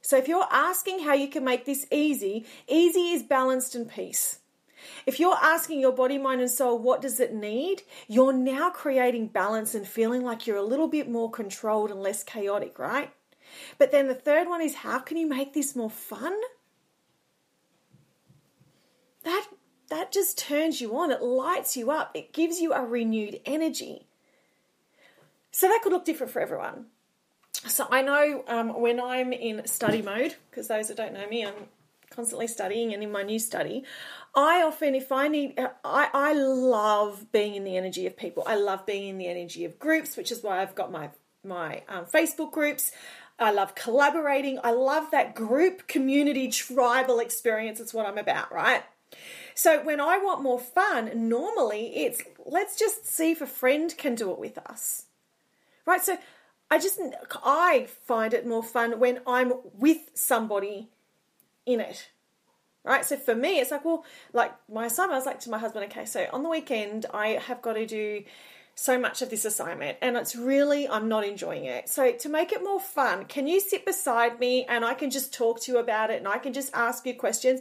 So 0.00 0.16
if 0.16 0.28
you're 0.28 0.48
asking 0.50 1.04
how 1.04 1.14
you 1.14 1.28
can 1.28 1.44
make 1.44 1.64
this 1.64 1.86
easy, 1.90 2.44
easy 2.68 3.10
is 3.12 3.22
balanced 3.22 3.74
and 3.74 3.88
peace. 3.88 4.40
If 5.06 5.20
you're 5.20 5.36
asking 5.40 5.80
your 5.80 5.92
body, 5.92 6.18
mind, 6.18 6.40
and 6.40 6.50
soul, 6.50 6.78
what 6.78 7.02
does 7.02 7.20
it 7.20 7.34
need? 7.34 7.82
You're 8.08 8.32
now 8.32 8.70
creating 8.70 9.28
balance 9.28 9.74
and 9.74 9.86
feeling 9.86 10.22
like 10.22 10.46
you're 10.46 10.56
a 10.56 10.62
little 10.62 10.88
bit 10.88 11.08
more 11.08 11.30
controlled 11.30 11.90
and 11.90 12.00
less 12.00 12.22
chaotic, 12.22 12.78
right? 12.78 13.12
But 13.78 13.92
then 13.92 14.08
the 14.08 14.14
third 14.14 14.48
one 14.48 14.62
is 14.62 14.76
how 14.76 14.98
can 14.98 15.16
you 15.16 15.28
make 15.28 15.52
this 15.52 15.76
more 15.76 15.90
fun? 15.90 16.38
That 19.24 19.46
that 19.88 20.10
just 20.10 20.38
turns 20.38 20.80
you 20.80 20.96
on. 20.96 21.10
It 21.10 21.22
lights 21.22 21.76
you 21.76 21.90
up. 21.90 22.12
It 22.14 22.32
gives 22.32 22.60
you 22.60 22.72
a 22.72 22.82
renewed 22.82 23.40
energy. 23.44 24.06
So 25.50 25.68
that 25.68 25.80
could 25.82 25.92
look 25.92 26.06
different 26.06 26.32
for 26.32 26.40
everyone. 26.40 26.86
So 27.52 27.86
I 27.90 28.00
know 28.02 28.42
um, 28.48 28.80
when 28.80 28.98
I'm 28.98 29.32
in 29.32 29.66
study 29.66 30.00
mode, 30.00 30.34
because 30.50 30.68
those 30.68 30.88
that 30.88 30.96
don't 30.96 31.12
know 31.12 31.28
me, 31.28 31.44
I'm 31.44 31.68
constantly 32.14 32.46
studying 32.46 32.92
and 32.92 33.02
in 33.02 33.10
my 33.10 33.22
new 33.22 33.38
study, 33.38 33.84
I 34.34 34.62
often, 34.62 34.94
if 34.94 35.12
I 35.12 35.28
need, 35.28 35.58
I, 35.58 36.08
I 36.12 36.32
love 36.32 37.30
being 37.32 37.54
in 37.54 37.64
the 37.64 37.76
energy 37.76 38.06
of 38.06 38.16
people. 38.16 38.42
I 38.46 38.56
love 38.56 38.86
being 38.86 39.08
in 39.08 39.18
the 39.18 39.26
energy 39.26 39.64
of 39.64 39.78
groups, 39.78 40.16
which 40.16 40.30
is 40.32 40.42
why 40.42 40.62
I've 40.62 40.74
got 40.74 40.90
my 40.90 41.10
my 41.44 41.82
um, 41.88 42.04
Facebook 42.06 42.52
groups. 42.52 42.92
I 43.38 43.50
love 43.50 43.74
collaborating. 43.74 44.60
I 44.62 44.70
love 44.70 45.10
that 45.10 45.34
group, 45.34 45.88
community, 45.88 46.48
tribal 46.48 47.18
experience. 47.18 47.80
It's 47.80 47.92
what 47.92 48.06
I'm 48.06 48.18
about, 48.18 48.52
right? 48.52 48.84
So 49.54 49.82
when 49.82 50.00
I 50.00 50.18
want 50.18 50.42
more 50.42 50.60
fun, 50.60 51.28
normally 51.28 51.92
it's 51.96 52.22
let's 52.46 52.78
just 52.78 53.06
see 53.06 53.32
if 53.32 53.40
a 53.40 53.46
friend 53.46 53.94
can 53.96 54.14
do 54.14 54.30
it 54.30 54.38
with 54.38 54.58
us, 54.58 55.06
right? 55.86 56.02
So 56.02 56.16
I 56.70 56.78
just 56.78 56.98
I 57.44 57.86
find 58.06 58.32
it 58.32 58.46
more 58.46 58.62
fun 58.62 58.98
when 58.98 59.20
I'm 59.26 59.52
with 59.74 60.10
somebody 60.14 60.88
in 61.66 61.80
it. 61.80 62.08
Right? 62.84 63.04
So 63.04 63.16
for 63.16 63.34
me, 63.34 63.60
it's 63.60 63.70
like, 63.70 63.84
well, 63.84 64.04
like 64.32 64.52
my 64.68 64.86
assignment, 64.86 65.14
I 65.14 65.18
was 65.18 65.26
like 65.26 65.40
to 65.40 65.50
my 65.50 65.58
husband, 65.58 65.84
okay, 65.86 66.04
so 66.04 66.26
on 66.32 66.42
the 66.42 66.48
weekend, 66.48 67.06
I 67.14 67.28
have 67.28 67.62
got 67.62 67.74
to 67.74 67.86
do 67.86 68.24
so 68.74 68.98
much 68.98 69.20
of 69.22 69.30
this 69.30 69.44
assignment 69.44 69.98
and 70.00 70.16
it's 70.16 70.34
really 70.34 70.88
I'm 70.88 71.08
not 71.08 71.24
enjoying 71.24 71.66
it. 71.66 71.88
So 71.88 72.12
to 72.12 72.28
make 72.28 72.52
it 72.52 72.64
more 72.64 72.80
fun, 72.80 73.26
can 73.26 73.46
you 73.46 73.60
sit 73.60 73.84
beside 73.84 74.40
me 74.40 74.64
and 74.64 74.84
I 74.84 74.94
can 74.94 75.10
just 75.10 75.32
talk 75.32 75.60
to 75.62 75.72
you 75.72 75.78
about 75.78 76.10
it 76.10 76.18
and 76.18 76.26
I 76.26 76.38
can 76.38 76.52
just 76.52 76.72
ask 76.74 77.06
you 77.06 77.14
questions? 77.14 77.60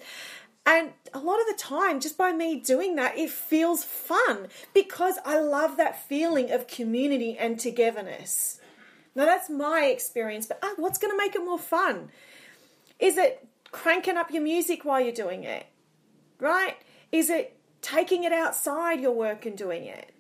And 0.66 0.92
a 1.14 1.20
lot 1.20 1.42
of 1.42 1.48
the 1.48 1.56
time, 1.58 2.00
just 2.00 2.18
by 2.18 2.32
me 2.32 2.60
doing 2.60 2.96
that, 2.96 3.18
it 3.18 3.32
feels 3.32 3.84
fun 3.84 4.48
because 4.74 5.16
I 5.26 5.40
love 5.40 5.78
that 5.78 6.08
feeling 6.08 6.52
of 6.52 6.68
community 6.68 7.36
and 7.38 7.60
togetherness. 7.60 8.60
Now, 9.16 9.26
that's 9.26 9.50
my 9.50 9.86
experience, 9.86 10.46
but 10.46 10.60
uh, 10.64 10.70
what's 10.78 11.00
going 11.00 11.12
to 11.12 11.18
make 11.18 11.36
it 11.36 11.44
more 11.44 11.60
fun? 11.60 12.10
Is 13.00 13.18
it 13.18 13.46
cranking 13.72 14.18
up 14.18 14.32
your 14.32 14.44
music 14.44 14.86
while 14.86 15.02
you're 15.02 15.14
doing 15.14 15.44
it? 15.44 15.66
Right? 16.40 16.78
Is 17.12 17.30
it 17.30 17.58
taking 17.82 18.24
it 18.24 18.32
outside 18.32 19.02
your 19.02 19.14
work 19.14 19.46
and 19.46 19.58
doing 19.58 19.86
it? 19.86 20.14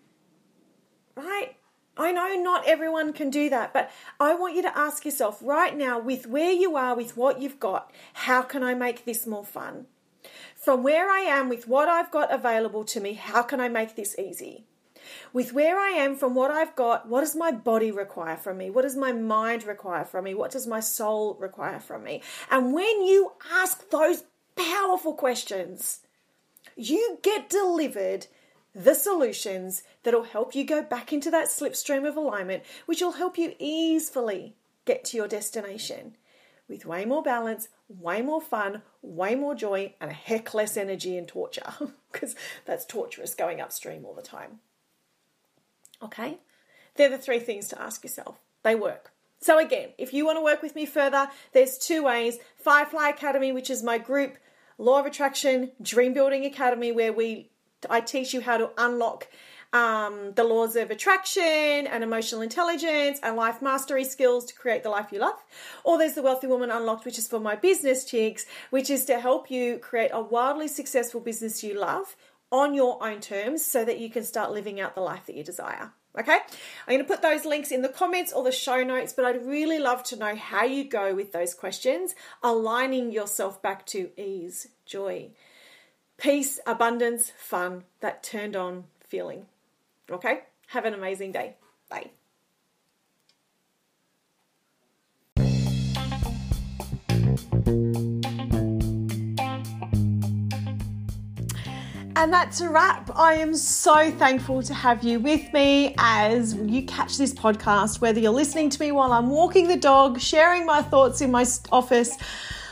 Right? 1.15 1.55
I 1.97 2.11
know 2.11 2.35
not 2.35 2.67
everyone 2.67 3.11
can 3.13 3.29
do 3.29 3.49
that, 3.49 3.73
but 3.73 3.91
I 4.19 4.33
want 4.33 4.55
you 4.55 4.61
to 4.61 4.77
ask 4.77 5.03
yourself 5.03 5.39
right 5.41 5.75
now, 5.75 5.99
with 5.99 6.25
where 6.25 6.51
you 6.51 6.75
are, 6.75 6.95
with 6.95 7.17
what 7.17 7.41
you've 7.41 7.59
got, 7.59 7.91
how 8.13 8.41
can 8.41 8.63
I 8.63 8.73
make 8.73 9.03
this 9.05 9.27
more 9.27 9.45
fun? 9.45 9.87
From 10.55 10.83
where 10.83 11.09
I 11.09 11.19
am, 11.19 11.49
with 11.49 11.67
what 11.67 11.89
I've 11.89 12.11
got 12.11 12.31
available 12.31 12.85
to 12.85 12.99
me, 12.99 13.13
how 13.13 13.41
can 13.41 13.59
I 13.59 13.67
make 13.67 13.95
this 13.95 14.17
easy? 14.17 14.65
With 15.33 15.53
where 15.53 15.79
I 15.79 15.89
am 15.89 16.15
from 16.15 16.35
what 16.35 16.51
I've 16.51 16.75
got, 16.75 17.07
what 17.07 17.21
does 17.21 17.35
my 17.35 17.51
body 17.51 17.91
require 17.91 18.37
from 18.37 18.57
me? 18.57 18.69
What 18.69 18.83
does 18.83 18.95
my 18.95 19.11
mind 19.11 19.63
require 19.63 20.05
from 20.05 20.25
me? 20.25 20.33
What 20.33 20.51
does 20.51 20.67
my 20.67 20.79
soul 20.79 21.35
require 21.39 21.79
from 21.79 22.03
me? 22.03 22.21
And 22.49 22.73
when 22.73 23.01
you 23.03 23.33
ask 23.53 23.89
those 23.89 24.23
powerful 24.55 25.13
questions, 25.13 26.01
you 26.75 27.19
get 27.21 27.49
delivered 27.49 28.27
the 28.73 28.95
solutions 28.95 29.83
that'll 30.03 30.23
help 30.23 30.55
you 30.55 30.63
go 30.63 30.81
back 30.81 31.11
into 31.11 31.29
that 31.31 31.47
slipstream 31.47 32.07
of 32.07 32.15
alignment, 32.15 32.63
which 32.85 33.01
will 33.01 33.13
help 33.13 33.37
you 33.37 33.53
easily 33.59 34.55
get 34.85 35.03
to 35.05 35.17
your 35.17 35.27
destination 35.27 36.15
with 36.71 36.85
way 36.85 37.03
more 37.05 37.21
balance, 37.21 37.67
way 37.89 38.21
more 38.21 38.41
fun, 38.41 38.81
way 39.01 39.35
more 39.35 39.53
joy, 39.53 39.93
and 39.99 40.09
a 40.09 40.13
heck 40.13 40.53
less 40.53 40.77
energy 40.77 41.17
and 41.17 41.27
torture 41.27 41.73
because 42.11 42.35
that's 42.65 42.85
torturous 42.85 43.35
going 43.35 43.59
upstream 43.59 44.05
all 44.05 44.15
the 44.15 44.21
time. 44.21 44.59
Okay? 46.03 46.39
They're 46.95 47.09
the 47.09 47.17
three 47.17 47.39
things 47.39 47.67
to 47.69 47.81
ask 47.81 48.03
yourself. 48.03 48.39
They 48.63 48.75
work. 48.75 49.11
So, 49.39 49.57
again, 49.57 49.89
if 49.97 50.13
you 50.13 50.25
want 50.25 50.37
to 50.37 50.43
work 50.43 50.61
with 50.61 50.75
me 50.75 50.85
further, 50.85 51.27
there's 51.53 51.77
two 51.77 52.03
ways 52.03 52.37
Firefly 52.57 53.09
Academy, 53.09 53.51
which 53.51 53.69
is 53.69 53.81
my 53.81 53.97
group, 53.97 54.37
Law 54.77 54.99
of 54.99 55.05
Attraction, 55.05 55.71
Dream 55.81 56.13
Building 56.13 56.45
Academy, 56.45 56.91
where 56.91 57.11
we 57.11 57.49
I 57.89 58.01
teach 58.01 58.33
you 58.33 58.41
how 58.41 58.57
to 58.57 58.69
unlock 58.77 59.27
um, 59.73 60.33
the 60.35 60.43
laws 60.43 60.75
of 60.75 60.91
attraction 60.91 61.43
and 61.87 62.03
emotional 62.03 62.41
intelligence 62.41 63.19
and 63.23 63.35
life 63.35 63.61
mastery 63.61 64.03
skills 64.03 64.45
to 64.45 64.53
create 64.53 64.83
the 64.83 64.89
life 64.89 65.07
you 65.11 65.19
love. 65.19 65.43
Or 65.83 65.97
there's 65.97 66.13
the 66.13 66.21
Wealthy 66.21 66.47
Woman 66.47 66.69
Unlocked, 66.69 67.05
which 67.05 67.17
is 67.17 67.27
for 67.27 67.39
my 67.39 67.55
business 67.55 68.03
chicks, 68.03 68.45
which 68.69 68.89
is 68.89 69.05
to 69.05 69.19
help 69.19 69.49
you 69.49 69.77
create 69.77 70.11
a 70.13 70.21
wildly 70.21 70.67
successful 70.67 71.21
business 71.21 71.63
you 71.63 71.79
love 71.79 72.15
on 72.51 72.73
your 72.73 73.03
own 73.03 73.21
terms 73.21 73.65
so 73.65 73.85
that 73.85 73.99
you 73.99 74.09
can 74.09 74.23
start 74.23 74.51
living 74.51 74.79
out 74.79 74.95
the 74.95 75.01
life 75.01 75.25
that 75.25 75.35
you 75.35 75.43
desire. 75.43 75.91
Okay, 76.19 76.33
I'm 76.33 76.95
going 76.95 76.99
to 76.99 77.05
put 77.05 77.21
those 77.21 77.45
links 77.45 77.71
in 77.71 77.83
the 77.83 77.89
comments 77.89 78.33
or 78.33 78.43
the 78.43 78.51
show 78.51 78.83
notes, 78.83 79.13
but 79.13 79.23
I'd 79.23 79.45
really 79.45 79.79
love 79.79 80.03
to 80.05 80.17
know 80.17 80.35
how 80.35 80.65
you 80.65 80.83
go 80.83 81.15
with 81.15 81.31
those 81.31 81.53
questions, 81.53 82.15
aligning 82.43 83.13
yourself 83.13 83.61
back 83.61 83.85
to 83.87 84.09
ease, 84.21 84.67
joy, 84.85 85.29
peace, 86.17 86.59
abundance, 86.67 87.31
fun, 87.37 87.85
that 88.01 88.23
turned 88.23 88.57
on 88.57 88.85
feeling. 89.07 89.45
Okay? 90.09 90.41
Have 90.67 90.83
an 90.83 90.93
amazing 90.93 91.31
day. 91.31 91.55
Bye. 91.89 92.11
And 102.21 102.31
that's 102.31 102.61
a 102.61 102.69
wrap. 102.69 103.09
I 103.15 103.33
am 103.33 103.55
so 103.55 104.11
thankful 104.11 104.61
to 104.61 104.75
have 104.75 105.03
you 105.03 105.19
with 105.19 105.51
me 105.53 105.95
as 105.97 106.53
you 106.53 106.83
catch 106.83 107.17
this 107.17 107.33
podcast, 107.33 107.99
whether 107.99 108.19
you're 108.19 108.31
listening 108.31 108.69
to 108.69 108.79
me 108.79 108.91
while 108.91 109.11
I'm 109.11 109.31
walking 109.31 109.67
the 109.67 109.75
dog, 109.75 110.21
sharing 110.21 110.63
my 110.63 110.83
thoughts 110.83 111.21
in 111.21 111.31
my 111.31 111.47
office 111.71 112.15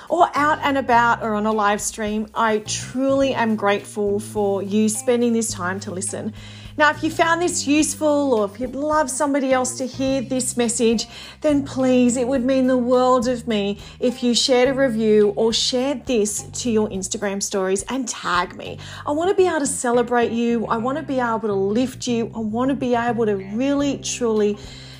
or 0.09 0.27
out 0.35 0.59
and 0.63 0.77
about 0.77 1.21
or 1.21 1.35
on 1.35 1.45
a 1.45 1.51
live 1.51 1.79
stream, 1.79 2.27
I 2.33 2.59
truly 2.59 3.33
am 3.33 3.55
grateful 3.55 4.19
for 4.19 4.61
you 4.61 4.89
spending 4.89 5.33
this 5.33 5.53
time 5.53 5.79
to 5.81 5.91
listen. 5.91 6.33
Now, 6.79 6.91
if 6.91 7.03
you 7.03 7.11
found 7.11 7.41
this 7.41 7.67
useful 7.67 8.33
or 8.33 8.45
if 8.45 8.57
you'd 8.57 8.73
love 8.73 9.09
somebody 9.09 9.51
else 9.51 9.77
to 9.79 9.85
hear 9.85 10.21
this 10.21 10.55
message, 10.55 11.07
then 11.41 11.65
please, 11.65 12.15
it 12.15 12.25
would 12.25 12.45
mean 12.45 12.67
the 12.67 12.77
world 12.77 13.27
of 13.27 13.49
me 13.49 13.79
if 13.99 14.23
you 14.23 14.33
shared 14.33 14.69
a 14.69 14.73
review 14.73 15.33
or 15.35 15.51
shared 15.51 16.05
this 16.05 16.43
to 16.43 16.71
your 16.71 16.87
Instagram 16.87 17.43
stories 17.43 17.83
and 17.89 18.07
tag 18.07 18.55
me. 18.55 18.79
I 19.05 19.11
want 19.11 19.29
to 19.29 19.35
be 19.35 19.45
able 19.45 19.59
to 19.59 19.67
celebrate 19.67 20.31
you. 20.31 20.67
I 20.67 20.77
want 20.77 20.97
to 20.97 21.03
be 21.03 21.19
able 21.19 21.41
to 21.41 21.53
lift 21.53 22.07
you. 22.07 22.31
I 22.33 22.39
want 22.39 22.69
to 22.69 22.75
be 22.75 22.95
able 22.95 23.25
to 23.25 23.35
really, 23.35 23.97
truly 23.97 24.57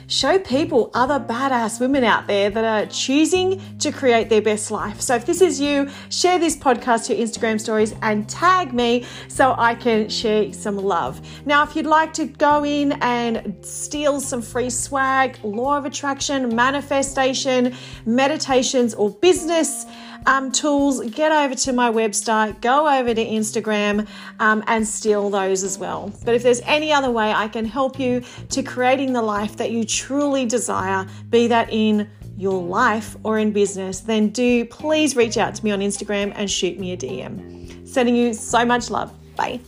show 0.10 0.40
people 0.40 0.90
other 0.94 1.20
badass 1.20 1.80
women 1.80 2.04
out 2.04 2.28
there 2.28 2.50
that 2.50 2.66
are 2.66 2.90
choosing 2.92 3.62
to 3.78 3.92
create 3.92 4.28
their 4.28 4.42
best 4.42 4.72
life. 4.72 5.00
So 5.00 5.16
if 5.16 5.26
this 5.26 5.40
is 5.40 5.62
you, 5.62 5.88
share 6.10 6.40
this 6.40 6.58
podcast 6.58 7.06
to 7.06 7.16
your 7.16 7.26
Instagram 7.26 7.62
stories 7.62 7.94
and 8.02 8.28
tag 8.28 8.74
me 8.74 9.06
so 9.28 9.56
I 9.58 9.76
can 9.76 10.10
share 10.10 10.52
some 10.52 10.78
love. 10.78 11.22
Now, 11.46 11.64
if 11.64 11.76
you'd 11.76 11.86
like 11.86 12.12
to 12.14 12.26
go 12.26 12.66
in 12.66 12.94
and 13.04 13.56
steal 13.62 14.20
some 14.20 14.42
free 14.42 14.72
swag, 14.72 15.38
law 15.44 15.78
of 15.78 15.86
attraction, 15.86 16.56
manifestation, 16.56 17.76
meditations, 18.06 18.96
or 18.96 19.12
business, 19.12 19.86
um, 20.26 20.52
tools, 20.52 21.02
get 21.12 21.32
over 21.32 21.56
to 21.56 21.74
my 21.74 21.90
website, 21.92 22.62
go 22.62 22.88
over 22.88 23.14
to 23.14 23.26
Instagram 23.26 24.08
um, 24.40 24.64
and 24.68 24.88
steal 24.88 25.30
those 25.30 25.64
as 25.64 25.78
well. 25.78 26.14
But 26.26 26.36
if 26.36 26.44
there's 26.44 26.62
any 26.62 26.92
other 26.92 27.12
way 27.12 27.32
I 27.32 27.48
can 27.48 27.66
help 27.66 28.00
you 28.00 28.24
to 28.50 28.64
creating 28.64 29.14
the 29.14 29.22
life 29.22 29.58
that 29.58 29.72
you 29.72 29.84
truly 29.84 30.46
desire, 30.46 31.06
be 31.30 31.48
that 31.48 31.70
in 31.72 32.10
your 32.38 32.62
life 32.62 33.18
or 33.24 33.38
in 33.38 33.52
business, 33.52 34.00
then 34.00 34.30
do 34.30 34.66
please 34.66 35.16
reach 35.16 35.38
out 35.38 35.56
to 35.56 35.64
me 35.64 35.72
on 35.72 35.80
Instagram 35.80 36.32
and 36.36 36.50
shoot 36.50 36.80
me 36.80 36.94
a 36.94 36.98
DM. 36.98 37.88
Sending 37.88 38.16
you 38.16 38.34
so 38.34 38.64
much 38.64 38.90
love. 38.90 39.14
Bye. 39.36 39.60